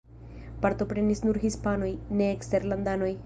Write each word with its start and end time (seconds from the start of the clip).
Partoprenis 0.63 1.21
nur 1.27 1.39
hispanoj, 1.45 1.91
ne 2.21 2.33
eksterlandanoj. 2.39 3.15